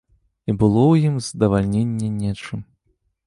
[0.49, 2.59] І было ў ім здавальненне нечым.